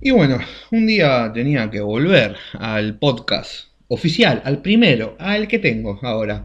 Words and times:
Y 0.00 0.10
bueno, 0.10 0.38
un 0.70 0.86
día 0.86 1.30
tenía 1.32 1.70
que 1.70 1.80
volver 1.80 2.36
al 2.58 2.98
podcast 2.98 3.68
oficial, 3.88 4.42
al 4.44 4.60
primero, 4.60 5.16
al 5.18 5.48
que 5.48 5.58
tengo 5.58 5.98
ahora. 6.02 6.44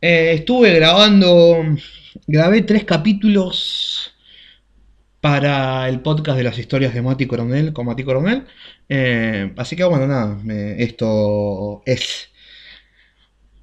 Eh, 0.00 0.32
estuve 0.34 0.74
grabando, 0.74 1.64
grabé 2.26 2.62
tres 2.62 2.84
capítulos 2.84 4.14
para 5.20 5.88
el 5.88 6.00
podcast 6.00 6.36
de 6.36 6.44
las 6.44 6.58
historias 6.58 6.92
de 6.92 7.02
Mati 7.02 7.26
Coronel 7.26 7.72
con 7.72 7.86
Mati 7.86 8.02
Coronel. 8.02 8.44
Eh, 8.88 9.52
así 9.56 9.76
que 9.76 9.84
bueno, 9.84 10.06
nada, 10.06 10.38
esto 10.76 11.82
es 11.86 12.30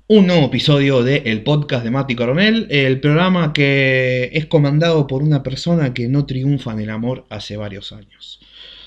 un 0.08 0.26
nuevo 0.26 0.48
episodio 0.48 1.04
de 1.04 1.18
El 1.26 1.44
Podcast 1.44 1.84
de 1.84 1.92
Mati 1.92 2.16
Coronel, 2.16 2.68
el 2.72 3.00
programa 3.00 3.54
que 3.54 4.32
es 4.34 4.48
comandado 4.48 5.06
por 5.06 5.22
una 5.22 5.44
persona 5.44 5.94
que 5.94 6.08
no 6.08 6.26
triunfa 6.26 6.72
en 6.72 6.80
el 6.80 6.90
amor 6.90 7.26
hace 7.30 7.58
varios 7.58 7.92
años. 7.92 8.40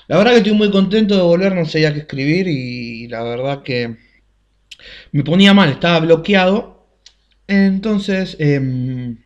La 0.07 0.17
verdad 0.17 0.31
que 0.31 0.37
estoy 0.37 0.53
muy 0.53 0.71
contento 0.71 1.15
de 1.15 1.21
volver, 1.21 1.55
no 1.55 1.65
sabía 1.65 1.93
qué 1.93 1.99
escribir 1.99 2.47
y 2.47 3.07
la 3.07 3.23
verdad 3.23 3.63
que 3.63 3.97
me 5.11 5.23
ponía 5.23 5.53
mal, 5.53 5.69
estaba 5.69 5.99
bloqueado. 5.99 6.87
Entonces 7.47 8.35
em, 8.39 9.17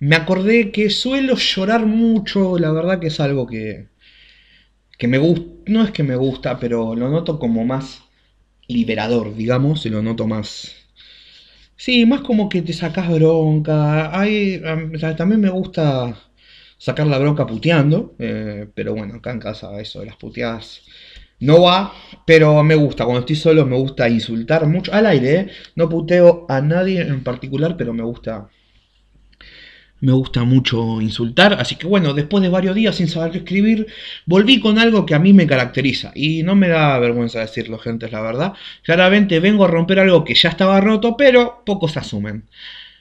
me 0.00 0.16
acordé 0.16 0.70
que 0.72 0.90
suelo 0.90 1.36
llorar 1.36 1.86
mucho, 1.86 2.58
la 2.58 2.72
verdad 2.72 3.00
que 3.00 3.08
es 3.08 3.20
algo 3.20 3.46
que, 3.46 3.88
que 4.98 5.08
me 5.08 5.18
gusta, 5.18 5.46
no 5.66 5.84
es 5.84 5.90
que 5.90 6.02
me 6.02 6.16
gusta, 6.16 6.58
pero 6.58 6.94
lo 6.94 7.08
noto 7.10 7.38
como 7.38 7.64
más 7.64 8.02
liberador, 8.68 9.34
digamos, 9.34 9.82
se 9.82 9.90
lo 9.90 10.02
noto 10.02 10.26
más. 10.26 10.74
Sí, 11.76 12.06
más 12.06 12.22
como 12.22 12.48
que 12.48 12.62
te 12.62 12.72
sacas 12.72 13.08
bronca. 13.10 14.18
Hay, 14.18 14.60
también 15.16 15.40
me 15.40 15.50
gusta 15.50 16.27
sacar 16.78 17.06
la 17.06 17.18
bronca 17.18 17.46
puteando, 17.46 18.14
eh, 18.18 18.68
pero 18.74 18.94
bueno, 18.94 19.16
acá 19.16 19.32
en 19.32 19.40
casa 19.40 19.78
eso 19.80 20.00
de 20.00 20.06
las 20.06 20.16
puteadas 20.16 20.82
no 21.40 21.62
va, 21.62 21.92
pero 22.26 22.62
me 22.64 22.74
gusta. 22.74 23.04
Cuando 23.04 23.20
estoy 23.20 23.36
solo 23.36 23.66
me 23.66 23.76
gusta 23.76 24.08
insultar 24.08 24.66
mucho 24.66 24.92
al 24.92 25.06
aire. 25.06 25.34
¿eh? 25.34 25.48
No 25.76 25.88
puteo 25.88 26.46
a 26.48 26.60
nadie 26.60 27.00
en 27.02 27.22
particular, 27.22 27.76
pero 27.76 27.92
me 27.92 28.02
gusta 28.02 28.48
me 30.00 30.12
gusta 30.12 30.44
mucho 30.44 31.00
insultar, 31.00 31.54
así 31.54 31.74
que 31.76 31.86
bueno, 31.86 32.14
después 32.14 32.42
de 32.42 32.48
varios 32.48 32.74
días 32.76 32.94
sin 32.96 33.08
saber 33.08 33.32
qué 33.32 33.38
escribir, 33.38 33.88
volví 34.26 34.60
con 34.60 34.78
algo 34.78 35.04
que 35.04 35.14
a 35.14 35.18
mí 35.18 35.32
me 35.32 35.46
caracteriza 35.46 36.12
y 36.14 36.42
no 36.44 36.54
me 36.54 36.68
da 36.68 36.98
vergüenza 37.00 37.40
decirlo, 37.40 37.78
gente, 37.78 38.06
es 38.06 38.12
la 38.12 38.22
verdad. 38.22 38.52
Claramente 38.84 39.40
vengo 39.40 39.64
a 39.64 39.68
romper 39.68 39.98
algo 40.00 40.24
que 40.24 40.34
ya 40.34 40.50
estaba 40.50 40.80
roto, 40.80 41.16
pero 41.16 41.62
pocos 41.66 41.96
asumen. 41.96 42.44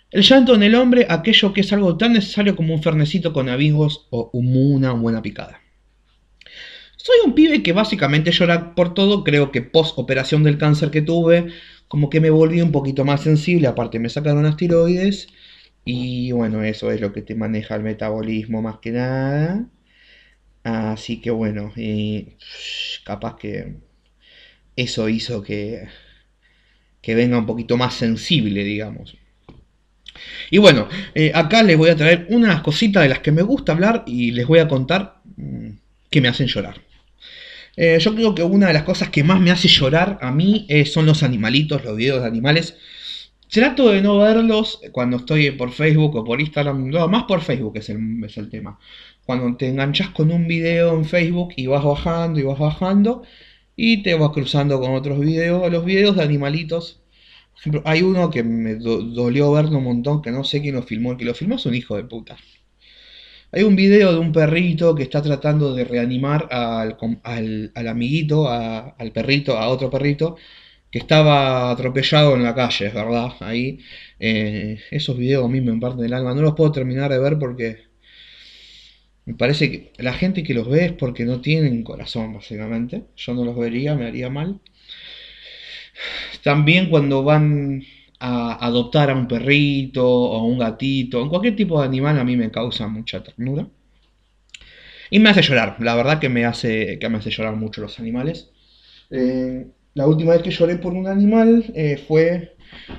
El 0.09 0.23
llanto 0.23 0.55
en 0.55 0.63
el 0.63 0.75
hombre, 0.75 1.05
aquello 1.09 1.51
que 1.51 1.61
es 1.61 1.73
algo 1.73 1.97
tan 1.97 2.13
necesario 2.13 2.55
como 2.55 2.73
un 2.73 2.81
fernecito 2.81 3.33
con 3.33 3.49
amigos 3.49 4.07
o 4.09 4.29
una 4.31 4.93
buena 4.93 5.21
picada. 5.21 5.61
Soy 6.95 7.17
un 7.25 7.35
pibe 7.35 7.61
que 7.61 7.73
básicamente 7.73 8.31
llora 8.31 8.73
por 8.73 8.93
todo, 8.93 9.23
creo 9.23 9.51
que 9.51 9.61
post 9.61 9.97
operación 9.97 10.43
del 10.43 10.57
cáncer 10.57 10.91
que 10.91 11.01
tuve, 11.01 11.47
como 11.87 12.09
que 12.09 12.21
me 12.21 12.29
volví 12.29 12.61
un 12.61 12.71
poquito 12.71 13.05
más 13.05 13.21
sensible, 13.21 13.67
aparte 13.67 13.99
me 13.99 14.09
sacaron 14.09 14.43
las 14.43 14.57
tiroides 14.57 15.27
y 15.85 16.31
bueno, 16.31 16.63
eso 16.63 16.91
es 16.91 17.01
lo 17.01 17.13
que 17.13 17.21
te 17.21 17.35
maneja 17.35 17.75
el 17.75 17.83
metabolismo 17.83 18.61
más 18.61 18.79
que 18.79 18.91
nada. 18.91 19.67
Así 20.63 21.21
que 21.21 21.31
bueno, 21.31 21.73
capaz 23.05 23.37
que 23.37 23.75
eso 24.75 25.09
hizo 25.09 25.41
que, 25.43 25.87
que 27.01 27.15
venga 27.15 27.37
un 27.37 27.45
poquito 27.45 27.77
más 27.77 27.93
sensible, 27.93 28.63
digamos. 28.63 29.17
Y 30.49 30.57
bueno, 30.57 30.87
eh, 31.15 31.31
acá 31.33 31.63
les 31.63 31.77
voy 31.77 31.89
a 31.89 31.95
traer 31.95 32.27
unas 32.29 32.61
cositas 32.61 33.03
de 33.03 33.09
las 33.09 33.19
que 33.19 33.31
me 33.31 33.41
gusta 33.41 33.71
hablar 33.71 34.03
y 34.07 34.31
les 34.31 34.47
voy 34.47 34.59
a 34.59 34.67
contar 34.67 35.21
mm, 35.35 35.69
que 36.09 36.21
me 36.21 36.27
hacen 36.27 36.47
llorar. 36.47 36.81
Eh, 37.75 37.99
yo 37.99 38.15
creo 38.15 38.33
que 38.33 38.43
una 38.43 38.67
de 38.67 38.73
las 38.73 38.83
cosas 38.83 39.09
que 39.09 39.23
más 39.23 39.39
me 39.39 39.51
hace 39.51 39.67
llorar 39.67 40.17
a 40.21 40.31
mí 40.31 40.65
eh, 40.67 40.85
son 40.85 41.05
los 41.05 41.21
animalitos, 41.21 41.83
los 41.85 41.95
videos 41.95 42.21
de 42.21 42.27
animales. 42.27 42.75
Trato 43.49 43.89
de 43.91 44.01
no 44.01 44.17
verlos 44.17 44.81
cuando 44.91 45.17
estoy 45.17 45.51
por 45.51 45.71
Facebook 45.71 46.15
o 46.15 46.23
por 46.25 46.41
Instagram, 46.41 46.89
más 47.09 47.23
por 47.23 47.41
Facebook 47.41 47.77
es 47.77 47.89
el, 47.89 48.23
es 48.25 48.37
el 48.37 48.49
tema. 48.49 48.79
Cuando 49.25 49.55
te 49.57 49.67
enganchas 49.69 50.09
con 50.09 50.31
un 50.31 50.47
video 50.47 50.93
en 50.95 51.05
Facebook 51.05 51.53
y 51.55 51.67
vas 51.67 51.83
bajando 51.83 52.39
y 52.39 52.43
vas 52.43 52.59
bajando 52.59 53.23
y 53.75 54.03
te 54.03 54.15
vas 54.15 54.31
cruzando 54.31 54.79
con 54.81 54.95
otros 54.95 55.19
videos, 55.19 55.71
los 55.71 55.85
videos 55.85 56.15
de 56.17 56.23
animalitos. 56.23 56.99
Ejemplo, 57.59 57.81
hay 57.85 58.01
uno 58.03 58.29
que 58.29 58.43
me 58.43 58.75
dolió 58.75 59.51
verlo 59.51 59.77
un 59.79 59.83
montón, 59.85 60.21
que 60.21 60.31
no 60.31 60.43
sé 60.43 60.61
quién 60.61 60.75
lo 60.75 60.83
filmó, 60.83 61.11
el 61.11 61.17
que 61.17 61.25
lo 61.25 61.33
filmó 61.33 61.55
es 61.55 61.65
un 61.65 61.75
hijo 61.75 61.95
de 61.95 62.03
puta. 62.03 62.37
Hay 63.51 63.63
un 63.63 63.75
video 63.75 64.11
de 64.11 64.19
un 64.19 64.31
perrito 64.31 64.93
que 64.95 65.03
está 65.03 65.21
tratando 65.21 65.73
de 65.73 65.85
reanimar 65.85 66.47
al, 66.51 66.97
al, 67.23 67.87
amiguito, 67.87 68.49
al 68.49 69.11
perrito, 69.13 69.57
a 69.57 69.69
otro 69.69 69.89
perrito, 69.89 70.35
que 70.91 70.99
estaba 70.99 71.71
atropellado 71.71 72.35
en 72.35 72.43
la 72.43 72.55
calle, 72.55 72.89
¿verdad? 72.89 73.33
Ahí, 73.39 73.79
eh, 74.19 74.79
esos 74.91 75.17
videos 75.17 75.45
a 75.45 75.47
mí 75.47 75.61
me 75.61 75.79
parten 75.79 76.01
del 76.01 76.13
alma. 76.13 76.33
No 76.33 76.41
los 76.41 76.55
puedo 76.55 76.71
terminar 76.71 77.11
de 77.11 77.19
ver 77.19 77.39
porque 77.39 77.87
me 79.25 79.33
parece 79.35 79.71
que 79.71 79.91
la 79.97 80.13
gente 80.13 80.43
que 80.43 80.53
los 80.53 80.69
ve 80.69 80.85
es 80.85 80.91
porque 80.93 81.25
no 81.25 81.41
tienen 81.41 81.83
corazón, 81.83 82.33
básicamente. 82.33 83.03
Yo 83.15 83.33
no 83.33 83.43
los 83.45 83.57
vería, 83.57 83.95
me 83.95 84.05
haría 84.07 84.29
mal. 84.29 84.61
También 86.43 86.89
cuando 86.89 87.23
van 87.23 87.83
a 88.19 88.65
adoptar 88.65 89.11
a 89.11 89.15
un 89.15 89.27
perrito 89.27 90.07
o 90.07 90.43
un 90.45 90.59
gatito, 90.59 91.21
en 91.21 91.29
cualquier 91.29 91.55
tipo 91.55 91.79
de 91.79 91.87
animal 91.87 92.19
a 92.19 92.23
mí 92.23 92.35
me 92.35 92.51
causa 92.51 92.87
mucha 92.87 93.23
ternura. 93.23 93.67
Y 95.09 95.19
me 95.19 95.29
hace 95.29 95.41
llorar, 95.41 95.77
la 95.79 95.95
verdad 95.95 96.19
que 96.19 96.29
me 96.29 96.45
hace, 96.45 96.99
que 96.99 97.09
me 97.09 97.17
hace 97.17 97.29
llorar 97.29 97.55
mucho 97.55 97.81
los 97.81 97.99
animales. 97.99 98.49
Eh, 99.09 99.67
la 99.93 100.07
última 100.07 100.33
vez 100.33 100.41
que 100.41 100.51
lloré 100.51 100.77
por 100.77 100.93
un 100.93 101.07
animal 101.07 101.65
eh, 101.73 101.97
fue 102.07 102.55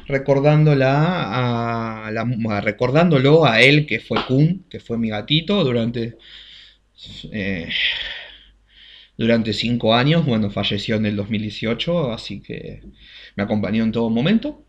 recordándola 0.07 2.07
a, 2.07 2.11
la, 2.11 2.61
recordándolo 2.61 3.45
a 3.45 3.61
él, 3.61 3.87
que 3.87 4.01
fue 4.01 4.25
Kun, 4.27 4.65
que 4.69 4.81
fue 4.81 4.99
mi 4.99 5.11
gatito 5.11 5.63
durante, 5.65 6.17
eh, 7.31 7.69
durante 9.19 9.53
cinco 9.53 9.95
años. 9.95 10.25
Bueno, 10.25 10.51
falleció 10.51 10.97
en 10.97 11.07
el 11.07 11.17
2018, 11.17 12.13
así 12.13 12.41
que 12.41 12.83
me 13.37 13.43
acompañó 13.43 13.85
en 13.85 13.93
todo 13.93 14.09
momento. 14.09 14.65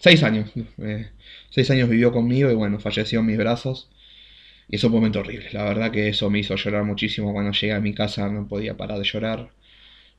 Seis 0.00 0.22
años. 0.22 0.50
Eh, 0.78 1.10
seis 1.50 1.70
años 1.70 1.88
vivió 1.88 2.12
conmigo 2.12 2.50
y 2.50 2.54
bueno, 2.54 2.78
falleció 2.78 3.20
en 3.20 3.26
mis 3.26 3.38
brazos. 3.38 3.90
Y 4.68 4.76
es 4.76 4.84
un 4.84 4.92
momento 4.92 5.20
horrible. 5.20 5.48
La 5.52 5.64
verdad 5.64 5.90
que 5.90 6.08
eso 6.08 6.30
me 6.30 6.38
hizo 6.38 6.54
llorar 6.56 6.84
muchísimo. 6.84 7.32
Cuando 7.32 7.52
llegué 7.52 7.72
a 7.72 7.80
mi 7.80 7.94
casa 7.94 8.28
no 8.28 8.46
podía 8.46 8.76
parar 8.76 8.98
de 8.98 9.04
llorar. 9.04 9.50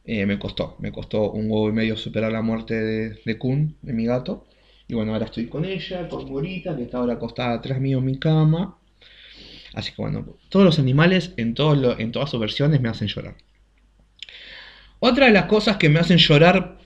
Eh, 0.04 0.26
me 0.26 0.40
costó, 0.40 0.76
me 0.80 0.92
costó 0.92 1.32
un 1.32 1.50
huevo 1.50 1.70
y 1.70 1.74
medio 1.74 1.96
superar 1.96 2.32
la 2.32 2.42
muerte 2.42 2.74
de, 2.74 3.38
Kun, 3.38 3.78
de 3.82 3.94
mi 3.94 4.06
gato. 4.06 4.46
Y 4.88 4.96
bueno, 4.96 5.14
ahora 5.14 5.26
estoy 5.26 5.48
con 5.48 5.64
ella, 5.66 6.10
con 6.10 6.30
Morita, 6.30 6.76
que 6.76 6.84
está 6.84 6.98
ahora 6.98 7.14
acostada 7.14 7.54
atrás 7.54 7.80
mío 7.80 8.00
en 8.00 8.06
mi 8.06 8.18
cama. 8.20 8.78
Así 9.74 9.92
que 9.92 10.02
bueno, 10.02 10.26
todos 10.50 10.66
los 10.66 10.80
animales 10.80 11.34
en, 11.38 11.56
en 11.58 12.12
todas 12.12 12.30
sus 12.30 12.40
versiones 12.40 12.82
me 12.82 12.90
hacen 12.90 13.08
llorar. 13.08 13.36
Otra 15.04 15.26
de 15.26 15.32
las 15.32 15.46
cosas 15.46 15.78
que 15.78 15.90
me 15.90 16.00
hacen 16.00 16.20
llorar 16.20 16.78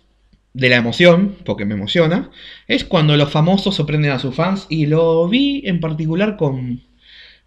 de 0.54 0.70
la 0.70 0.78
emoción, 0.78 1.36
porque 1.44 1.66
me 1.66 1.74
emociona, 1.74 2.32
es 2.66 2.86
cuando 2.86 3.18
los 3.18 3.30
famosos 3.30 3.76
sorprenden 3.76 4.12
a 4.12 4.20
sus 4.20 4.34
fans. 4.34 4.68
Y 4.70 4.86
lo 4.86 5.28
vi 5.28 5.64
en 5.66 5.82
particular 5.82 6.38
con 6.38 6.82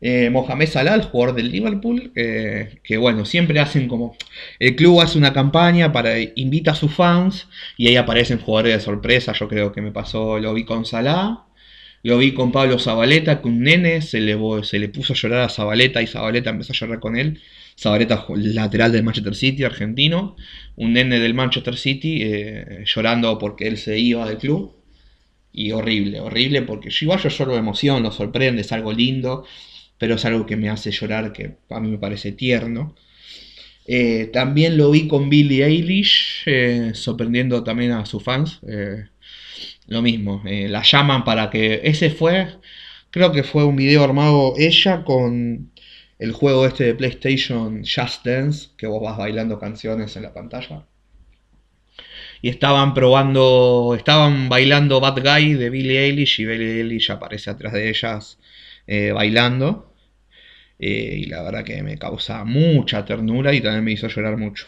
eh, 0.03 0.29
Mohamed 0.29 0.69
Salah, 0.69 0.95
el 0.95 1.05
jugador 1.05 1.35
del 1.35 1.51
Liverpool, 1.51 2.13
que 2.13 2.97
bueno, 2.99 3.25
siempre 3.25 3.61
hacen 3.61 3.89
como... 3.89 4.15
El 4.59 4.77
club 4.77 5.01
hace 5.01 5.17
una 5.17 5.33
campaña 5.33 5.91
para 5.91 6.19
invita 6.37 6.73
a 6.73 6.75
sus 6.75 6.93
fans 6.93 7.49
y 7.79 7.89
ahí 7.89 7.97
aparecen 7.97 8.39
jugadores 8.39 8.75
de 8.75 8.81
sorpresa. 8.81 9.33
Yo 9.33 9.49
creo 9.49 9.73
que 9.73 9.81
me 9.81 9.91
pasó, 9.91 10.39
lo 10.39 10.53
vi 10.53 10.65
con 10.67 10.85
Salah, 10.85 11.47
lo 12.03 12.19
vi 12.19 12.35
con 12.35 12.53
Pablo 12.53 12.79
Zabaleta, 12.79 13.41
que 13.41 13.49
un 13.49 13.63
nene 13.63 14.03
se 14.03 14.21
le, 14.21 14.37
se 14.65 14.79
le 14.79 14.91
puso 14.91 15.15
a 15.15 15.17
llorar 15.17 15.41
a 15.41 15.49
Zabaleta 15.49 16.03
y 16.03 16.07
Zabaleta 16.07 16.51
empezó 16.51 16.75
a 16.75 16.77
llorar 16.77 17.01
con 17.01 17.17
él. 17.17 17.41
Zabaleta, 17.79 18.27
lateral 18.29 18.91
del 18.91 19.05
Manchester 19.05 19.37
City, 19.37 19.63
argentino. 19.63 20.37
Un 20.77 20.95
nene 20.95 21.21
del 21.21 21.35
Manchester 21.35 21.77
City 21.77 22.21
eh, 22.23 22.83
llorando 22.85 23.39
porque 23.39 23.69
él 23.69 23.77
se 23.77 23.99
iba 23.99 24.27
del 24.29 24.39
club. 24.39 24.75
Y 25.53 25.73
horrible, 25.73 26.21
horrible, 26.21 26.63
porque 26.63 26.91
igual 27.01 27.21
yo 27.21 27.29
lloro 27.29 27.53
de 27.53 27.59
emoción, 27.59 28.03
lo 28.03 28.13
sorprende, 28.13 28.63
es 28.63 28.73
algo 28.73 28.93
lindo 28.93 29.45
pero 29.99 30.15
es 30.15 30.25
algo 30.25 30.47
que 30.47 30.57
me 30.57 30.71
hace 30.71 30.93
llorar, 30.93 31.33
que 31.33 31.57
a 31.71 31.81
mí 31.81 31.91
me 31.91 31.99
parece 31.99 32.31
tierno. 32.33 32.95
Eh, 33.85 34.31
también 34.33 34.77
lo 34.77 34.93
vi 34.93 35.09
con 35.09 35.29
Billie 35.29 35.65
Eilish, 35.65 36.45
eh, 36.47 36.93
sorprendiendo 36.95 37.65
también 37.65 37.91
a 37.93 38.07
sus 38.07 38.23
fans. 38.23 38.61
Lo 39.89 40.03
mismo, 40.03 40.43
la 40.45 40.83
llaman 40.83 41.25
para 41.25 41.51
que... 41.51 41.81
Ese 41.83 42.11
fue, 42.11 42.47
creo 43.11 43.33
que 43.33 43.43
fue 43.43 43.65
un 43.65 43.75
video 43.75 44.05
armado 44.05 44.55
ella 44.57 45.03
con 45.05 45.73
el 46.19 46.33
juego 46.33 46.67
este 46.67 46.85
de 46.85 46.95
PlayStation 46.95 47.83
Just 47.83 48.25
Dance, 48.25 48.69
que 48.77 48.87
vos 48.87 49.03
vas 49.03 49.17
bailando 49.17 49.59
canciones 49.59 50.17
en 50.17 50.25
la 50.25 50.35
pantalla. 50.35 50.87
Y 52.41 52.49
estaban 52.49 52.95
probando, 52.95 53.95
estaban 53.97 54.49
bailando 54.49 55.01
Bad 55.01 55.23
Guy 55.23 55.55
de 55.55 55.71
Billie 55.71 56.05
Eilish 56.05 56.41
y 56.41 56.47
Billie 56.47 56.79
Eilish 56.79 57.11
aparece 57.11 57.51
atrás 57.51 57.73
de 57.73 57.89
ellas 57.89 58.39
bailando. 58.87 59.93
Eh, 60.79 61.23
y 61.23 61.27
la 61.27 61.43
verdad 61.43 61.65
que 61.65 61.83
me 61.83 61.99
causa 61.99 62.45
mucha 62.45 63.05
ternura 63.05 63.53
y 63.53 63.61
también 63.61 63.85
me 63.85 63.93
hizo 63.93 64.09
llorar 64.09 64.37
mucho. 64.37 64.67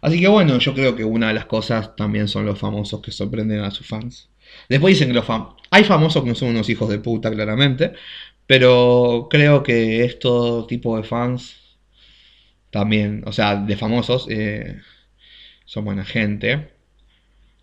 Así 0.00 0.20
que 0.20 0.28
bueno, 0.28 0.58
yo 0.58 0.74
creo 0.74 0.94
que 0.94 1.04
una 1.04 1.28
de 1.28 1.34
las 1.34 1.46
cosas 1.46 1.96
también 1.96 2.28
son 2.28 2.46
los 2.46 2.58
famosos 2.58 3.00
que 3.00 3.10
sorprenden 3.10 3.60
a 3.60 3.70
sus 3.70 3.86
fans. 3.86 4.28
Después 4.68 4.94
dicen 4.94 5.08
que 5.08 5.14
los 5.14 5.24
fam 5.24 5.56
hay 5.70 5.84
famosos 5.84 6.22
que 6.22 6.30
no 6.30 6.34
son 6.34 6.48
unos 6.50 6.68
hijos 6.70 6.88
de 6.88 6.98
puta, 6.98 7.30
claramente. 7.30 7.92
Pero 8.48 9.28
creo 9.30 9.62
que 9.62 10.04
estos 10.04 10.66
tipo 10.68 10.96
de 10.96 11.04
fans 11.04 11.76
también, 12.70 13.22
o 13.26 13.32
sea, 13.32 13.56
de 13.56 13.76
famosos, 13.76 14.26
eh, 14.30 14.80
son 15.66 15.84
buena 15.84 16.04
gente. 16.04 16.70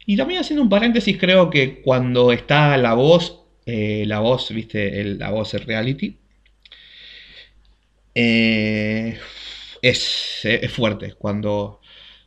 Y 0.06 0.18
también 0.18 0.42
haciendo 0.42 0.64
un 0.64 0.70
paréntesis, 0.70 1.18
creo 1.18 1.50
que 1.50 1.82
cuando 1.82 2.32
está 2.32 2.78
la 2.78 2.94
voz, 2.94 3.44
eh, 3.66 4.06
la 4.08 4.20
voz, 4.20 4.52
viste, 4.52 5.04
la 5.16 5.32
voz 5.32 5.54
es 5.56 5.66
reality, 5.66 6.18
eh, 8.16 9.20
es, 9.82 10.40
es, 10.44 10.72
fuerte. 10.72 11.14
Cuando 11.14 11.82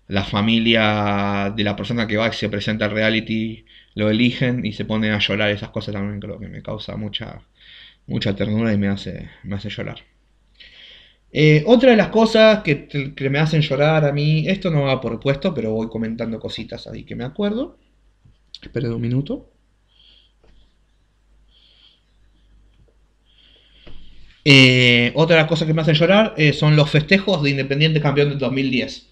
la 0.08 0.24
familia 0.24 1.52
de 1.56 1.64
la 1.64 1.76
persona 1.76 2.06
que 2.06 2.16
va 2.16 2.28
y 2.28 2.32
se 2.32 2.48
presenta 2.48 2.86
al 2.86 2.92
reality 2.92 3.66
lo 3.94 4.10
eligen 4.10 4.64
y 4.66 4.72
se 4.72 4.84
pone 4.84 5.10
a 5.10 5.18
llorar, 5.18 5.50
esas 5.50 5.70
cosas 5.70 5.94
también 5.94 6.20
creo 6.20 6.38
que 6.38 6.48
me 6.48 6.62
causa 6.62 6.96
mucha, 6.96 7.42
mucha 8.08 8.34
ternura 8.34 8.72
y 8.72 8.78
me 8.78 8.88
hace, 8.88 9.30
me 9.44 9.54
hace 9.54 9.68
llorar. 9.70 9.98
Eh, 11.30 11.62
otra 11.66 11.90
de 11.90 11.96
las 11.96 12.08
cosas 12.08 12.62
que, 12.62 12.88
me 13.30 13.38
hacen 13.38 13.60
llorar 13.60 14.04
a 14.04 14.12
mí, 14.12 14.48
esto 14.48 14.70
no 14.70 14.82
va 14.82 15.00
por 15.00 15.20
puesto, 15.20 15.54
pero 15.54 15.72
voy 15.72 15.88
comentando 15.88 16.40
cositas 16.40 16.86
ahí 16.86 17.04
que 17.04 17.14
me 17.14 17.24
acuerdo. 17.24 17.78
Esperen 18.62 18.92
un 18.92 19.00
minuto. 19.00 19.50
Eh, 24.44 25.12
otra 25.14 25.36
de 25.36 25.42
las 25.42 25.48
cosas 25.48 25.68
que 25.68 25.74
me 25.74 25.82
hacen 25.82 25.94
llorar 25.94 26.34
eh, 26.38 26.54
son 26.54 26.74
los 26.74 26.90
festejos 26.90 27.42
de 27.42 27.50
Independiente 27.50 28.00
Campeón 28.00 28.30
del 28.30 28.38
2010. 28.38 29.06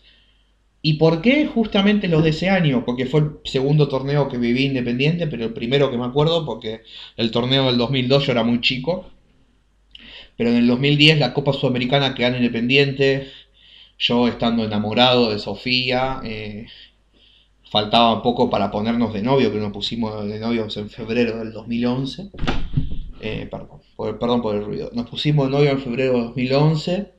¿Y 0.89 0.93
por 0.95 1.21
qué 1.21 1.49
justamente 1.49 2.07
los 2.07 2.23
de 2.23 2.31
ese 2.31 2.49
año? 2.49 2.85
Porque 2.85 3.07
fue 3.07 3.19
el 3.19 3.31
segundo 3.43 3.89
torneo 3.89 4.29
que 4.29 4.39
viví 4.39 4.67
independiente, 4.67 5.27
pero 5.27 5.47
el 5.47 5.53
primero 5.53 5.91
que 5.91 5.99
me 5.99 6.05
acuerdo, 6.05 6.47
porque 6.47 6.83
el 7.17 7.33
torneo 7.33 7.67
del 7.67 7.77
2002 7.77 8.25
yo 8.27 8.31
era 8.31 8.45
muy 8.45 8.61
chico. 8.61 9.11
Pero 10.37 10.51
en 10.51 10.59
el 10.59 10.69
2010 10.69 11.19
la 11.19 11.35
Copa 11.35 11.53
Sudamericana 11.55 12.15
queda 12.15 12.37
independiente, 12.37 13.27
yo 13.99 14.29
estando 14.29 14.65
enamorado 14.65 15.33
de 15.33 15.41
Sofía, 15.41 16.21
eh, 16.23 16.69
faltaba 17.69 18.23
poco 18.23 18.49
para 18.49 18.71
ponernos 18.71 19.13
de 19.13 19.23
novio, 19.23 19.51
que 19.51 19.59
nos 19.59 19.73
pusimos 19.73 20.25
de 20.25 20.39
novios 20.39 20.77
en 20.77 20.89
febrero 20.89 21.39
del 21.39 21.53
2011. 21.53 22.31
Eh, 23.23 23.49
perdón, 23.51 23.81
por, 23.97 24.17
perdón 24.21 24.41
por 24.41 24.55
el 24.55 24.65
ruido. 24.65 24.91
Nos 24.95 25.11
pusimos 25.11 25.47
de 25.47 25.51
novio 25.51 25.71
en 25.71 25.81
febrero 25.81 26.13
del 26.13 26.27
2011 26.27 27.16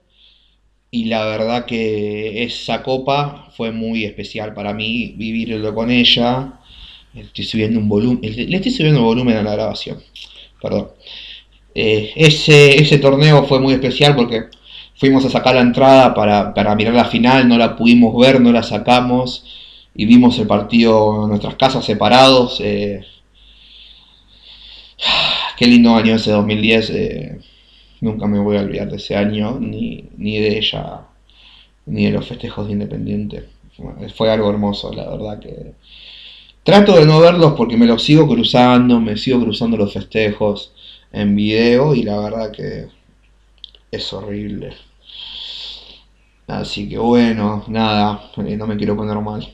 y 0.91 1.05
la 1.05 1.25
verdad 1.25 1.65
que 1.65 2.43
esa 2.43 2.83
copa 2.83 3.49
fue 3.55 3.71
muy 3.71 4.05
especial 4.05 4.53
para 4.53 4.73
mí, 4.73 5.13
vivirlo 5.17 5.73
con 5.75 5.91
ella. 5.91 6.53
Estoy 7.13 7.45
subiendo 7.45 7.79
un 7.79 7.89
volumen, 7.89 8.21
le 8.21 8.55
estoy 8.57 8.71
subiendo 8.71 9.01
volumen 9.01 9.37
a 9.37 9.43
la 9.43 9.53
grabación, 9.53 10.01
perdón. 10.61 10.89
Eh, 11.75 12.11
ese, 12.15 12.81
ese 12.81 12.97
torneo 12.99 13.43
fue 13.45 13.59
muy 13.59 13.73
especial 13.73 14.15
porque 14.15 14.45
fuimos 14.95 15.25
a 15.25 15.29
sacar 15.29 15.55
la 15.55 15.61
entrada 15.61 16.13
para, 16.13 16.75
mirar 16.75 16.93
la 16.93 17.05
final, 17.05 17.47
no 17.47 17.57
la 17.57 17.75
pudimos 17.75 18.17
ver, 18.17 18.41
no 18.41 18.51
la 18.51 18.63
sacamos 18.63 19.45
y 19.95 20.05
vimos 20.05 20.37
el 20.39 20.47
partido 20.47 21.23
en 21.23 21.29
nuestras 21.29 21.55
casas 21.55 21.85
separados. 21.85 22.59
Eh, 22.63 23.01
qué 25.57 25.67
lindo 25.67 25.95
año 25.95 26.15
ese 26.15 26.31
2010. 26.31 26.91
Nunca 28.01 28.27
me 28.27 28.39
voy 28.39 28.57
a 28.57 28.61
olvidar 28.61 28.89
de 28.89 28.97
ese 28.97 29.15
año, 29.15 29.57
ni, 29.59 30.09
de 30.17 30.57
ella, 30.57 31.01
ni 31.85 32.05
de 32.05 32.11
los 32.11 32.27
festejos 32.27 32.67
de 32.67 32.73
Independiente. 32.73 33.49
Fue 34.15 34.31
algo 34.31 34.49
hermoso, 34.49 34.93
la 34.93 35.09
verdad 35.09 35.39
que... 35.39 35.73
Trato 36.63 36.97
de 36.97 37.05
no 37.05 37.21
verlos 37.21 37.53
porque 37.55 37.77
me 37.77 37.85
los 37.85 38.03
sigo 38.03 38.27
cruzando, 38.27 38.99
me 38.99 39.15
sigo 39.15 39.39
cruzando 39.39 39.77
los 39.77 39.93
festejos 39.93 40.73
en 41.13 41.33
video 41.33 41.95
y 41.95 42.03
la 42.03 42.19
verdad 42.19 42.51
que 42.51 42.87
es 43.89 44.13
horrible. 44.13 44.73
Así 46.47 46.89
que 46.89 46.97
bueno, 46.97 47.63
nada, 47.67 48.31
eh, 48.45 48.57
no 48.57 48.67
me 48.67 48.77
quiero 48.77 48.95
poner 48.95 49.17
mal. 49.19 49.47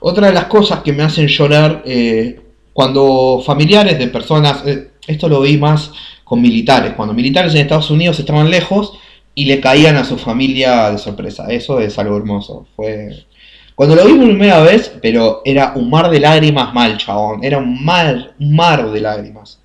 Otra 0.00 0.28
de 0.28 0.32
las 0.32 0.46
cosas 0.46 0.82
que 0.82 0.92
me 0.92 1.02
hacen 1.04 1.28
llorar, 1.28 1.82
eh, 1.86 2.40
cuando 2.72 3.42
familiares 3.44 3.98
de 3.98 4.08
personas, 4.08 4.66
eh, 4.66 4.92
esto 5.06 5.28
lo 5.28 5.40
vi 5.40 5.58
más 5.58 5.92
con 6.32 6.40
militares, 6.40 6.94
cuando 6.94 7.12
militares 7.12 7.54
en 7.54 7.60
Estados 7.60 7.90
Unidos 7.90 8.18
estaban 8.18 8.50
lejos 8.50 8.94
y 9.34 9.44
le 9.44 9.60
caían 9.60 9.96
a 9.96 10.04
su 10.06 10.16
familia 10.16 10.90
de 10.90 10.96
sorpresa. 10.96 11.44
Eso 11.50 11.78
es 11.78 11.98
algo 11.98 12.16
hermoso. 12.16 12.66
Fue. 12.74 13.26
Cuando 13.74 13.96
lo 13.96 14.06
vi 14.06 14.14
por 14.14 14.28
primera 14.28 14.62
vez, 14.62 14.96
pero 15.02 15.42
era 15.44 15.74
un 15.76 15.90
mar 15.90 16.08
de 16.08 16.20
lágrimas 16.20 16.72
mal, 16.72 16.96
chabón. 16.96 17.44
Era 17.44 17.58
un 17.58 17.84
mar, 17.84 18.32
un 18.40 18.56
mar 18.56 18.90
de 18.90 19.00
lágrimas. 19.02 19.60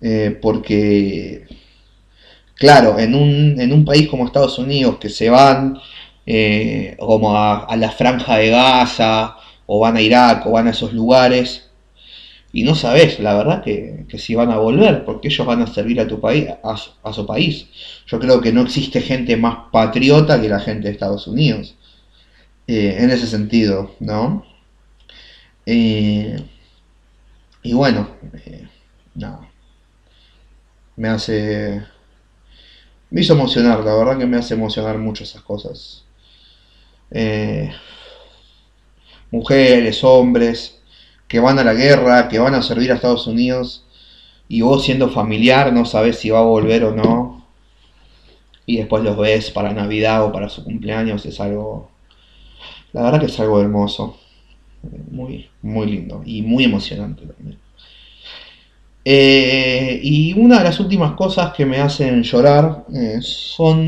Eh, 0.00 0.38
porque, 0.40 1.46
claro, 2.54 2.96
en 3.00 3.16
un, 3.16 3.60
en 3.60 3.72
un, 3.72 3.84
país 3.84 4.06
como 4.06 4.26
Estados 4.26 4.60
Unidos, 4.60 4.98
que 5.00 5.08
se 5.08 5.28
van 5.28 5.76
eh, 6.24 6.94
como 7.00 7.36
a, 7.36 7.64
a 7.64 7.76
la 7.76 7.90
franja 7.90 8.36
de 8.36 8.50
Gaza, 8.50 9.38
o 9.66 9.80
van 9.80 9.96
a 9.96 10.00
Irak, 10.00 10.46
o 10.46 10.52
van 10.52 10.68
a 10.68 10.70
esos 10.70 10.92
lugares, 10.92 11.69
y 12.52 12.64
no 12.64 12.74
sabes, 12.74 13.20
la 13.20 13.34
verdad, 13.34 13.62
que, 13.62 14.06
si 14.18 14.34
van 14.34 14.50
a 14.50 14.58
volver, 14.58 15.04
porque 15.04 15.28
ellos 15.28 15.46
van 15.46 15.62
a 15.62 15.68
servir 15.68 16.00
a 16.00 16.08
tu 16.08 16.20
país, 16.20 16.48
a, 16.64 17.12
su 17.12 17.26
país. 17.26 17.68
Yo 18.06 18.18
creo 18.18 18.40
que 18.40 18.52
no 18.52 18.62
existe 18.62 19.00
gente 19.00 19.36
más 19.36 19.70
patriota 19.70 20.40
que 20.40 20.48
la 20.48 20.58
gente 20.58 20.88
de 20.88 20.94
Estados 20.94 21.28
Unidos. 21.28 21.76
Eh, 22.66 22.96
en 22.98 23.10
ese 23.10 23.26
sentido, 23.26 23.94
¿no? 24.00 24.44
Eh, 25.66 26.36
y 27.62 27.72
bueno, 27.72 28.08
eh, 28.44 28.68
nada. 29.14 29.48
Me 30.96 31.08
hace. 31.08 31.82
Me 33.10 33.20
hizo 33.22 33.34
emocionar, 33.34 33.84
la 33.84 33.94
verdad 33.94 34.18
que 34.18 34.26
me 34.26 34.36
hace 34.36 34.54
emocionar 34.54 34.98
mucho 34.98 35.24
esas 35.24 35.42
cosas. 35.42 36.04
mujeres, 39.30 40.02
hombres 40.04 40.79
que 41.30 41.38
van 41.38 41.60
a 41.60 41.64
la 41.64 41.74
guerra, 41.74 42.26
que 42.26 42.40
van 42.40 42.56
a 42.56 42.62
servir 42.62 42.90
a 42.90 42.96
Estados 42.96 43.28
Unidos, 43.28 43.84
y 44.48 44.62
vos 44.62 44.84
siendo 44.84 45.10
familiar 45.10 45.72
no 45.72 45.84
sabes 45.84 46.18
si 46.18 46.28
va 46.28 46.40
a 46.40 46.42
volver 46.42 46.82
o 46.82 46.92
no, 46.92 47.46
y 48.66 48.78
después 48.78 49.04
los 49.04 49.16
ves 49.16 49.52
para 49.52 49.72
Navidad 49.72 50.24
o 50.24 50.32
para 50.32 50.48
su 50.48 50.64
cumpleaños, 50.64 51.24
es 51.24 51.38
algo, 51.38 51.88
la 52.92 53.02
verdad 53.02 53.20
que 53.20 53.26
es 53.26 53.38
algo 53.38 53.60
hermoso, 53.60 54.18
muy, 55.12 55.48
muy 55.62 55.86
lindo 55.86 56.20
y 56.26 56.42
muy 56.42 56.64
emocionante 56.64 57.24
también. 57.26 57.58
Eh, 59.04 60.00
y 60.02 60.32
una 60.32 60.58
de 60.58 60.64
las 60.64 60.80
últimas 60.80 61.12
cosas 61.12 61.52
que 61.52 61.64
me 61.64 61.78
hacen 61.78 62.24
llorar 62.24 62.86
eh, 62.92 63.18
son... 63.20 63.78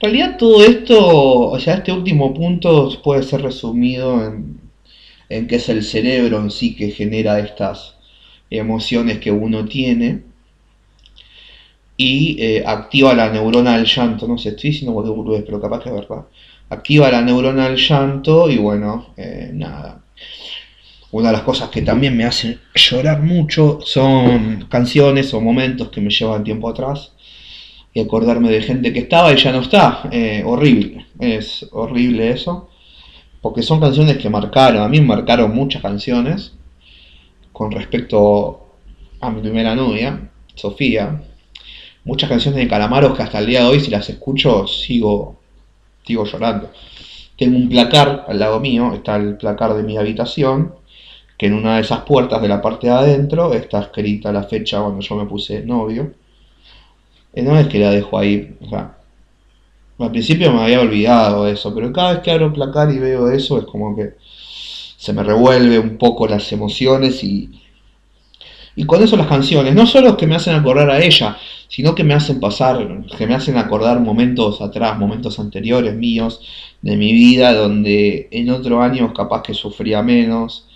En 0.00 0.10
realidad 0.10 0.36
todo 0.38 0.64
esto, 0.64 1.50
o 1.50 1.60
sea, 1.60 1.74
este 1.74 1.92
último 1.92 2.32
punto 2.32 2.90
puede 3.02 3.22
ser 3.22 3.42
resumido 3.42 4.26
en 4.26 4.61
en 5.32 5.46
que 5.46 5.56
es 5.56 5.68
el 5.68 5.82
cerebro 5.82 6.38
en 6.38 6.50
sí 6.50 6.76
que 6.76 6.90
genera 6.90 7.38
estas 7.38 7.96
emociones 8.50 9.18
que 9.18 9.30
uno 9.30 9.64
tiene 9.64 10.22
y 11.96 12.36
eh, 12.38 12.64
activa 12.66 13.14
la 13.14 13.30
neurona 13.30 13.76
del 13.76 13.86
llanto, 13.86 14.26
no 14.26 14.36
sé, 14.36 14.50
estoy 14.50 14.70
diciendo 14.70 14.92
boludez, 14.92 15.44
pero 15.44 15.60
capaz 15.60 15.82
que 15.82 15.88
es 15.88 15.94
verdad. 15.94 16.26
Activa 16.68 17.10
la 17.10 17.22
neurona 17.22 17.68
del 17.68 17.78
llanto 17.78 18.50
y 18.50 18.58
bueno, 18.58 19.08
eh, 19.16 19.50
nada. 19.52 20.02
Una 21.12 21.28
de 21.28 21.32
las 21.34 21.42
cosas 21.42 21.68
que 21.68 21.82
también 21.82 22.16
me 22.16 22.24
hacen 22.24 22.58
llorar 22.74 23.22
mucho 23.22 23.80
son 23.82 24.66
canciones 24.70 25.32
o 25.34 25.40
momentos 25.40 25.90
que 25.90 26.00
me 26.00 26.10
llevan 26.10 26.42
tiempo 26.42 26.70
atrás 26.70 27.12
y 27.92 28.00
acordarme 28.00 28.50
de 28.50 28.62
gente 28.62 28.92
que 28.92 29.00
estaba 29.00 29.32
y 29.32 29.36
ya 29.36 29.52
no 29.52 29.60
está. 29.60 30.08
Eh, 30.10 30.42
horrible, 30.44 31.06
es 31.20 31.66
horrible 31.72 32.30
eso 32.30 32.70
porque 33.42 33.62
son 33.62 33.80
canciones 33.80 34.18
que 34.18 34.30
marcaron, 34.30 34.82
a 34.82 34.88
mí 34.88 35.00
marcaron 35.00 35.54
muchas 35.54 35.82
canciones 35.82 36.52
con 37.52 37.72
respecto 37.72 38.68
a 39.20 39.30
mi 39.30 39.42
primera 39.42 39.74
novia, 39.74 40.30
Sofía. 40.54 41.22
Muchas 42.04 42.28
canciones 42.28 42.60
de 42.60 42.68
Calamaros 42.68 43.16
que 43.16 43.22
hasta 43.22 43.40
el 43.40 43.46
día 43.46 43.60
de 43.60 43.66
hoy, 43.66 43.80
si 43.80 43.90
las 43.90 44.08
escucho, 44.08 44.66
sigo, 44.66 45.40
sigo 46.04 46.24
llorando. 46.24 46.70
Tengo 47.36 47.56
un 47.56 47.68
placar 47.68 48.26
al 48.28 48.38
lado 48.38 48.60
mío, 48.60 48.92
está 48.94 49.16
el 49.16 49.36
placar 49.36 49.74
de 49.74 49.82
mi 49.82 49.96
habitación, 49.96 50.74
que 51.36 51.46
en 51.46 51.54
una 51.54 51.76
de 51.76 51.82
esas 51.82 52.00
puertas 52.00 52.40
de 52.42 52.48
la 52.48 52.62
parte 52.62 52.86
de 52.86 52.92
adentro 52.92 53.54
está 53.54 53.80
escrita 53.80 54.32
la 54.32 54.44
fecha 54.44 54.80
cuando 54.80 55.00
yo 55.00 55.16
me 55.16 55.26
puse 55.26 55.64
novio. 55.64 56.12
Y 57.34 57.42
no 57.42 57.58
es 57.58 57.66
que 57.66 57.78
la 57.78 57.90
dejo 57.90 58.18
ahí, 58.18 58.56
o 58.60 58.68
sea, 58.68 58.98
al 59.98 60.10
principio 60.10 60.52
me 60.52 60.62
había 60.62 60.80
olvidado 60.80 61.46
eso, 61.46 61.74
pero 61.74 61.92
cada 61.92 62.14
vez 62.14 62.22
que 62.22 62.30
abro 62.30 62.46
el 62.46 62.52
placar 62.52 62.90
y 62.92 62.98
veo 62.98 63.30
eso 63.30 63.58
es 63.58 63.64
como 63.64 63.94
que 63.94 64.14
se 64.96 65.12
me 65.12 65.22
revuelve 65.22 65.78
un 65.78 65.98
poco 65.98 66.26
las 66.28 66.52
emociones 66.52 67.22
y, 67.24 67.50
Y 68.74 68.84
con 68.84 69.02
eso 69.02 69.16
las 69.16 69.26
canciones, 69.26 69.74
no 69.74 69.86
solo 69.86 70.16
que 70.16 70.26
me 70.26 70.34
hacen 70.36 70.54
acordar 70.54 70.90
a 70.90 71.02
ella, 71.02 71.36
sino 71.68 71.94
que 71.94 72.04
me 72.04 72.14
hacen 72.14 72.40
pasar, 72.40 73.04
que 73.18 73.26
me 73.26 73.34
hacen 73.34 73.56
acordar 73.58 74.00
momentos 74.00 74.60
atrás, 74.62 74.98
momentos 74.98 75.38
anteriores 75.38 75.94
míos 75.94 76.40
de 76.80 76.96
mi 76.96 77.12
vida, 77.12 77.52
donde 77.54 78.28
en 78.30 78.50
otros 78.50 78.82
años 78.82 79.12
capaz 79.14 79.42
que 79.42 79.54
sufría 79.54 80.02
menos, 80.02 80.66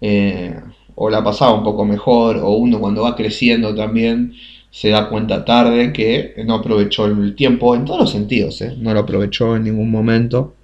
eh, 0.00 0.60
o 0.94 1.10
la 1.10 1.22
pasaba 1.24 1.54
un 1.54 1.64
poco 1.64 1.84
mejor, 1.84 2.36
o 2.38 2.50
uno 2.50 2.80
cuando 2.80 3.02
va 3.02 3.16
creciendo 3.16 3.74
también 3.74 4.34
se 4.70 4.90
da 4.90 5.08
cuenta 5.08 5.44
tarde 5.44 5.92
que 5.92 6.34
no 6.44 6.56
aprovechó 6.56 7.06
el 7.06 7.34
tiempo 7.34 7.74
en 7.74 7.84
todos 7.84 8.00
los 8.00 8.10
sentidos, 8.10 8.60
¿eh? 8.60 8.74
no 8.78 8.92
lo 8.94 9.00
aprovechó 9.00 9.56
en 9.56 9.64
ningún 9.64 9.90
momento. 9.90 10.54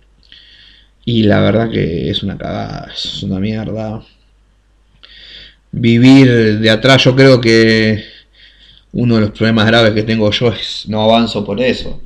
Y 1.07 1.25
la 1.25 1.41
verdad 1.41 1.71
que 1.71 2.11
es 2.11 2.23
una 2.23 2.39
cagada, 2.39 2.91
es 2.95 3.23
una 3.23 3.39
mierda 3.39 4.03
vivir 5.75 6.61
de 6.61 6.71
atrás. 6.71 7.05
Yo 7.05 7.15
creo 7.15 7.41
que 7.41 8.05
uno 8.93 9.17
de 9.17 9.21
los 9.23 9.31
problemas 9.31 9.67
graves 9.67 9.93
que 9.93 10.03
tengo 10.03 10.31
yo 10.31 10.49
es 10.49 10.85
no 10.89 11.03
avanzo 11.03 11.45
por 11.45 11.61
eso. 11.61 12.01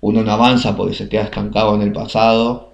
Uno 0.00 0.22
no 0.22 0.32
avanza 0.32 0.76
porque 0.76 0.94
se 0.94 1.08
queda 1.08 1.24
estancado 1.24 1.74
en 1.74 1.82
el 1.82 1.92
pasado 1.92 2.72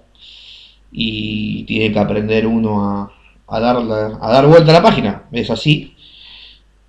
y 0.91 1.63
tiene 1.65 1.91
que 1.91 1.99
aprender 1.99 2.47
uno 2.47 2.81
a, 2.81 3.11
a, 3.47 3.57
a 3.57 4.31
dar 4.31 4.47
vuelta 4.47 4.71
a 4.71 4.73
la 4.73 4.81
página. 4.81 5.23
Es 5.31 5.49
así. 5.51 5.93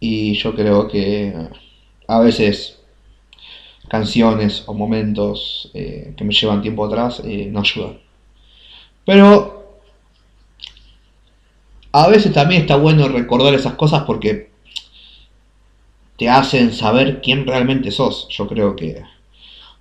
Y 0.00 0.34
yo 0.34 0.54
creo 0.54 0.86
que 0.88 1.34
a 2.08 2.18
veces 2.20 2.78
canciones 3.88 4.64
o 4.66 4.74
momentos 4.74 5.70
eh, 5.74 6.14
que 6.16 6.24
me 6.24 6.34
llevan 6.34 6.62
tiempo 6.62 6.84
atrás 6.84 7.22
eh, 7.24 7.48
no 7.50 7.60
ayudan. 7.60 7.98
Pero 9.04 9.80
a 11.92 12.08
veces 12.08 12.32
también 12.32 12.62
está 12.62 12.76
bueno 12.76 13.08
recordar 13.08 13.54
esas 13.54 13.74
cosas 13.74 14.04
porque 14.04 14.50
te 16.16 16.28
hacen 16.28 16.72
saber 16.72 17.20
quién 17.22 17.46
realmente 17.46 17.90
sos. 17.90 18.26
Yo 18.30 18.48
creo 18.48 18.74
que 18.74 19.02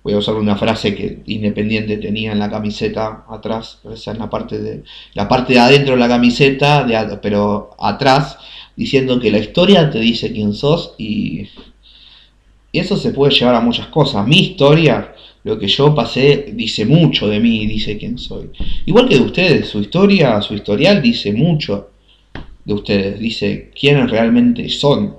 voy 0.02 0.12
a 0.14 0.18
usar 0.18 0.36
una 0.36 0.56
frase 0.56 0.94
que 0.94 1.22
Independiente 1.26 1.98
tenía 1.98 2.32
en 2.32 2.38
la 2.38 2.50
camiseta 2.50 3.24
atrás, 3.28 3.80
esa 3.92 4.12
es 4.12 4.18
la 4.18 4.30
parte 4.30 4.58
de 4.58 4.84
la 5.14 5.28
parte 5.28 5.54
de 5.54 5.58
adentro 5.60 5.94
de 5.94 6.00
la 6.00 6.08
camiseta, 6.08 6.86
pero 7.20 7.70
atrás 7.78 8.38
diciendo 8.76 9.18
que 9.18 9.30
la 9.30 9.38
historia 9.38 9.90
te 9.90 9.98
dice 9.98 10.32
quién 10.32 10.54
sos 10.54 10.94
y, 10.98 11.48
y 12.70 12.78
eso 12.78 12.96
se 12.96 13.12
puede 13.12 13.32
llevar 13.32 13.54
a 13.54 13.60
muchas 13.60 13.86
cosas. 13.86 14.26
Mi 14.26 14.38
historia, 14.40 15.14
lo 15.44 15.58
que 15.58 15.66
yo 15.66 15.94
pasé, 15.94 16.52
dice 16.52 16.84
mucho 16.84 17.28
de 17.28 17.40
mí, 17.40 17.66
dice 17.66 17.96
quién 17.96 18.18
soy. 18.18 18.50
Igual 18.86 19.08
que 19.08 19.16
de 19.16 19.22
ustedes, 19.22 19.68
su 19.68 19.80
historia, 19.80 20.40
su 20.42 20.54
historial 20.54 21.00
dice 21.00 21.32
mucho 21.32 21.90
de 22.64 22.74
ustedes, 22.74 23.18
dice 23.18 23.70
quiénes 23.78 24.10
realmente 24.10 24.68
son. 24.68 25.16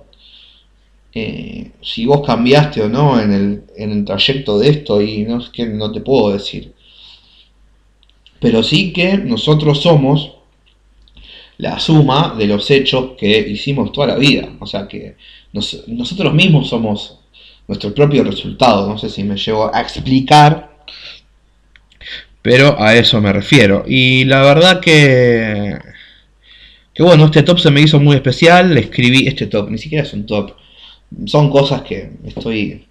Eh, 1.12 1.72
si 1.82 2.06
vos 2.06 2.26
cambiaste 2.26 2.84
o 2.84 2.90
no 2.90 3.20
en 3.20 3.34
el, 3.34 3.64
en 3.76 3.92
el 3.92 4.06
trayecto 4.06 4.60
de 4.60 4.70
esto, 4.70 5.02
y 5.02 5.24
no 5.24 5.40
es 5.40 5.50
que 5.50 5.66
no 5.66 5.92
te 5.92 6.02
puedo 6.02 6.32
decir. 6.32 6.74
Pero 8.40 8.62
sí 8.62 8.94
que 8.94 9.18
nosotros 9.18 9.82
somos 9.82 10.34
la 11.58 11.80
suma 11.80 12.36
de 12.38 12.48
los 12.48 12.70
hechos 12.72 13.12
que 13.18 13.40
hicimos 13.40 13.92
toda 13.92 14.08
la 14.08 14.16
vida. 14.16 14.56
O 14.60 14.66
sea 14.66 14.88
que 14.88 15.18
nosotros 15.52 16.34
mismos 16.34 16.70
somos 16.70 17.20
nuestro 17.70 17.94
propio 17.94 18.26
resultado. 18.26 18.90
No 18.90 18.98
sé 18.98 19.10
si 19.10 19.24
me 19.24 19.38
llevo 19.38 19.74
a 19.74 19.80
explicar, 19.80 20.72
pero 22.42 22.76
a 22.82 22.96
eso 22.96 23.22
me 23.22 23.32
refiero. 23.32 23.86
Y 23.88 24.26
la 24.26 24.42
verdad 24.42 24.82
que 24.82 25.78
que 26.94 27.04
bueno, 27.04 27.26
este 27.26 27.44
top 27.44 27.60
se 27.60 27.72
me 27.72 27.80
hizo 27.80 27.98
muy 27.98 28.18
especial, 28.18 28.74
le 28.74 28.82
escribí 28.82 29.26
este 29.26 29.48
top, 29.48 29.70
ni 29.70 29.78
siquiera 29.78 30.04
es 30.04 30.12
un 30.12 30.26
top, 30.26 30.52
son 31.28 31.50
cosas 31.50 31.84
que 31.84 32.12
estoy 32.26 32.88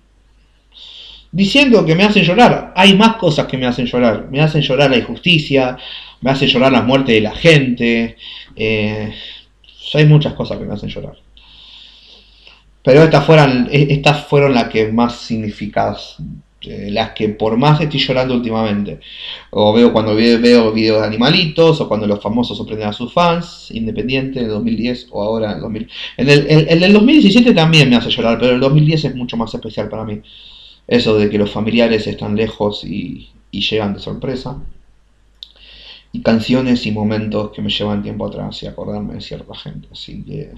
diciendo 1.31 1.85
que 1.85 1.95
me 1.95 2.05
hacen 2.05 2.25
llorar. 2.25 2.73
Hay 2.75 2.97
más 2.97 3.17
cosas 3.17 3.47
que 3.47 3.59
me 3.59 3.67
hacen 3.67 3.85
llorar, 3.85 4.29
me 4.31 4.41
hacen 4.41 4.63
llorar 4.63 4.91
la 4.91 4.97
injusticia, 4.97 5.77
me 6.23 6.31
hacen 6.31 6.49
llorar 6.49 6.73
la 6.73 6.81
muerte 6.81 7.13
de 7.13 7.21
la 7.21 7.35
gente, 7.35 8.17
eh, 8.57 9.13
hay 9.93 10.07
muchas 10.07 10.33
cosas 10.33 10.57
que 10.57 10.65
me 10.65 10.73
hacen 10.73 10.89
llorar. 10.89 11.28
Pero 12.83 13.03
estas 13.03 13.25
fueron, 13.27 13.69
estas 13.71 14.27
fueron 14.27 14.55
las 14.55 14.69
que 14.69 14.91
más 14.93 15.17
significadas 15.17 16.17
eh, 16.61 16.91
las 16.91 17.13
que 17.13 17.29
por 17.29 17.57
más 17.57 17.81
estoy 17.81 18.01
llorando 18.01 18.35
últimamente. 18.35 18.99
O 19.51 19.73
veo 19.73 19.93
cuando 19.93 20.15
veo, 20.15 20.73
videos 20.73 21.01
de 21.01 21.07
animalitos, 21.07 21.81
o 21.81 21.89
cuando 21.89 22.07
los 22.07 22.21
famosos 22.21 22.57
sorprenden 22.57 22.89
a 22.89 22.93
sus 22.93 23.13
fans, 23.13 23.71
Independiente, 23.71 24.41
en 24.41 24.49
2010 24.49 25.09
o 25.11 25.23
ahora 25.23 25.53
en 25.53 25.61
2000. 25.61 25.89
En 26.17 26.29
el, 26.83 26.93
2017 26.93 27.55
también 27.55 27.89
me 27.89 27.97
hace 27.97 28.11
llorar, 28.11 28.39
pero 28.41 28.55
el 28.55 28.61
2010 28.61 29.05
es 29.05 29.15
mucho 29.15 29.37
más 29.37 29.55
especial 29.55 29.89
para 29.89 30.05
mí. 30.05 30.21
Eso 30.87 31.17
de 31.19 31.31
que 31.31 31.39
los 31.39 31.51
familiares 31.51 32.07
están 32.07 32.35
lejos 32.37 32.85
y, 32.85 33.31
y 33.51 33.61
llegan 33.61 33.95
de 33.95 34.01
sorpresa. 34.01 34.61
Y 36.13 36.23
canciones 36.23 36.87
y 36.87 36.93
momentos 36.93 37.53
que 37.53 37.63
me 37.63 37.71
llevan 37.71 38.03
tiempo 38.03 38.27
atrás 38.27 38.63
y 38.63 38.67
acordarme 38.67 39.15
de 39.15 39.21
cierta 39.21 39.55
gente. 39.55 39.89
Así 39.93 40.25
que 40.25 40.53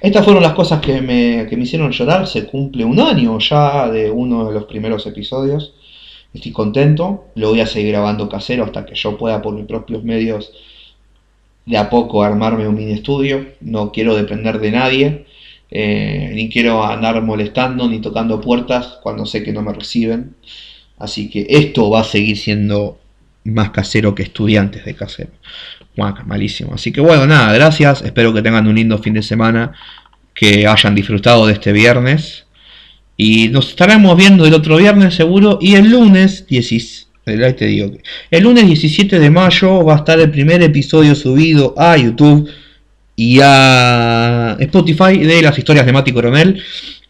estas 0.00 0.24
fueron 0.24 0.42
las 0.42 0.52
cosas 0.52 0.80
que 0.80 1.00
me, 1.00 1.48
hicieron 1.50 1.90
llorar. 1.90 2.26
Se 2.26 2.46
cumple 2.46 2.84
un 2.84 3.00
año 3.00 3.38
ya 3.38 3.88
de 3.90 4.10
uno 4.10 4.46
de 4.48 4.54
los 4.54 4.64
primeros 4.64 5.06
episodios. 5.06 5.74
Estoy 6.34 6.52
contento. 6.52 7.26
Lo 7.34 7.50
voy 7.50 7.60
a 7.60 7.66
seguir 7.66 7.92
grabando 7.92 8.28
casero 8.28 8.64
hasta 8.64 8.84
que 8.84 8.94
yo 8.94 9.16
pueda 9.16 9.42
por 9.42 9.54
mis 9.54 9.66
propios 9.66 10.04
medios 10.04 10.52
de 11.64 11.76
a 11.76 11.90
poco 11.90 12.22
armarme 12.22 12.68
un 12.68 12.76
mini 12.76 12.92
estudio. 12.92 13.46
No 13.60 13.92
quiero 13.92 14.14
depender 14.14 14.60
de 14.60 14.70
nadie. 14.70 15.26
Eh, 15.70 16.30
ni 16.34 16.48
quiero 16.48 16.84
andar 16.84 17.20
molestando 17.22 17.88
ni 17.88 18.00
tocando 18.00 18.40
puertas 18.40 18.98
cuando 19.02 19.26
sé 19.26 19.42
que 19.42 19.52
no 19.52 19.62
me 19.62 19.72
reciben. 19.72 20.36
Así 20.98 21.30
que 21.30 21.46
esto 21.48 21.90
va 21.90 22.00
a 22.00 22.04
seguir 22.04 22.36
siendo 22.36 22.98
más 23.46 23.70
casero 23.70 24.14
que 24.14 24.22
estudiantes 24.22 24.84
de 24.84 24.94
casero 24.94 25.30
malísimo. 26.26 26.74
Así 26.74 26.92
que 26.92 27.00
bueno, 27.00 27.26
nada, 27.26 27.52
gracias. 27.52 28.02
Espero 28.02 28.32
que 28.32 28.42
tengan 28.42 28.66
un 28.66 28.74
lindo 28.74 28.98
fin 28.98 29.14
de 29.14 29.22
semana. 29.22 29.72
Que 30.34 30.66
hayan 30.66 30.94
disfrutado 30.94 31.46
de 31.46 31.54
este 31.54 31.72
viernes. 31.72 32.44
Y 33.16 33.48
nos 33.48 33.70
estaremos 33.70 34.16
viendo 34.16 34.44
el 34.44 34.52
otro 34.52 34.76
viernes 34.76 35.14
seguro. 35.14 35.58
Y 35.60 35.74
el 35.74 35.90
lunes 35.90 36.46
10, 36.46 37.08
te 37.24 37.66
digo, 37.66 37.90
el 38.30 38.42
lunes 38.42 38.66
17 38.66 39.18
de 39.18 39.30
mayo 39.30 39.84
va 39.84 39.94
a 39.94 39.96
estar 39.96 40.20
el 40.20 40.30
primer 40.30 40.62
episodio 40.62 41.14
subido 41.14 41.74
a 41.78 41.96
YouTube 41.96 42.48
y 43.16 43.40
a 43.42 44.56
Spotify 44.60 45.16
de 45.16 45.40
las 45.40 45.58
historias 45.58 45.86
de 45.86 45.92
Mati 45.92 46.12
Coronel. 46.12 46.62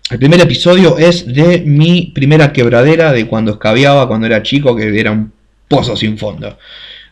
El 0.09 0.19
primer 0.21 0.41
episodio 0.41 0.97
es 0.97 1.27
de 1.27 1.63
mi 1.67 2.13
primera 2.15 2.53
quebradera 2.53 3.13
de 3.13 3.27
cuando 3.27 3.51
escabeaba 3.53 4.07
cuando 4.07 4.29
era 4.29 4.41
chico, 4.45 4.77
que 4.77 5.01
era 5.01 5.11
un 5.11 5.33
pozo 5.69 5.97
sin 5.97 6.19
fondo. 6.19 6.57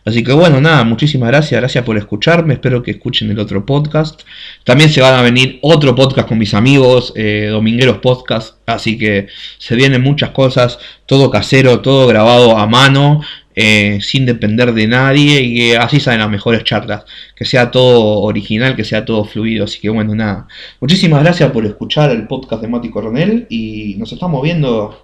Así 0.05 0.23
que 0.23 0.33
bueno, 0.33 0.61
nada, 0.61 0.83
muchísimas 0.83 1.29
gracias, 1.29 1.59
gracias 1.59 1.83
por 1.83 1.97
escucharme, 1.97 2.53
espero 2.53 2.83
que 2.83 2.91
escuchen 2.91 3.31
el 3.31 3.39
otro 3.39 3.65
podcast. 3.65 4.21
También 4.63 4.91
se 4.91 5.01
van 5.01 5.15
a 5.15 5.23
venir 5.23 5.57
otro 5.63 5.95
podcast 5.95 6.27
con 6.27 6.37
mis 6.37 6.53
amigos, 6.53 7.11
eh, 7.15 7.47
Domingueros 7.49 7.97
Podcast, 7.97 8.57
así 8.67 8.99
que 8.99 9.29
se 9.57 9.75
vienen 9.75 10.03
muchas 10.03 10.29
cosas, 10.29 10.77
todo 11.07 11.31
casero, 11.31 11.81
todo 11.81 12.05
grabado 12.05 12.55
a 12.55 12.67
mano, 12.67 13.21
eh, 13.55 13.97
sin 13.99 14.27
depender 14.27 14.75
de 14.75 14.85
nadie 14.85 15.41
y 15.41 15.71
así 15.71 15.99
salen 15.99 16.19
las 16.19 16.29
mejores 16.29 16.63
charlas, 16.63 17.05
que 17.35 17.45
sea 17.45 17.71
todo 17.71 18.21
original, 18.21 18.75
que 18.75 18.83
sea 18.83 19.05
todo 19.05 19.25
fluido, 19.25 19.63
así 19.63 19.79
que 19.79 19.89
bueno, 19.89 20.13
nada. 20.13 20.47
Muchísimas 20.79 21.23
gracias 21.23 21.49
por 21.51 21.65
escuchar 21.65 22.11
el 22.11 22.27
podcast 22.27 22.61
de 22.61 22.67
Mati 22.67 22.91
Coronel 22.91 23.47
y 23.49 23.95
nos 23.97 24.11
estamos 24.11 24.43
viendo 24.43 25.01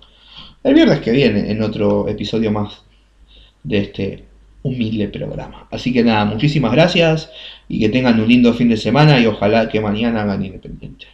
el 0.64 0.76
viernes 0.76 1.00
que 1.00 1.10
viene 1.10 1.50
en 1.50 1.64
otro 1.64 2.08
episodio 2.08 2.52
más 2.52 2.84
de 3.64 3.78
este 3.78 4.26
humilde 4.64 5.08
programa. 5.08 5.68
Así 5.72 5.92
que 5.92 6.04
nada, 6.04 6.26
muchísimas 6.26 6.72
gracias 6.72 7.32
y 7.68 7.80
que 7.80 7.90
tengan 7.90 8.20
un 8.20 8.28
lindo 8.28 8.54
fin 8.54 8.70
de 8.70 8.78
semana 8.78 9.20
y 9.20 9.26
ojalá 9.26 9.70
que 9.70 9.82
mañana 9.82 10.22
hagan 10.22 10.46
independiente. 10.46 11.08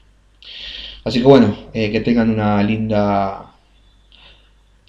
Así 1.04 1.20
que 1.20 1.26
bueno, 1.26 1.56
eh, 1.74 1.92
que 1.92 2.02
tengan 2.02 2.30
una 2.30 2.62
linda 2.64 3.54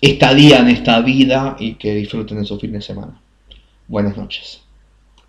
estadía 0.00 0.61
en 0.61 0.69
esta 0.69 1.00
vida 1.00 1.57
y 1.59 1.75
que 1.75 1.95
disfruten 1.95 2.38
de 2.38 2.45
su 2.45 2.59
fin 2.59 2.73
de 2.73 2.81
semana. 2.81 3.21
Buenas 3.87 4.17
noches. 4.17 4.68